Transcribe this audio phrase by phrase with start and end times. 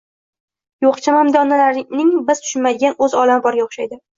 [0.85, 4.05] Yo‘q, chamamda, onalarning biz tushunmaydigan o‘z olami borga o‘xshaydi.